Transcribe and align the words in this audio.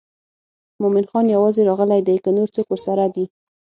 مومن 0.81 1.05
خان 1.09 1.25
یوازې 1.35 1.61
راغلی 1.69 2.01
دی 2.07 2.15
که 2.23 2.29
نور 2.37 2.49
څوک 2.55 2.67
ورسره 2.69 3.05
دي. 3.15 3.25